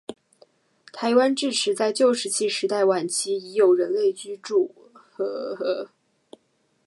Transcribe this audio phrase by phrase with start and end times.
[0.91, 4.73] 台湾至迟在旧石器时代晚期已有人类居住。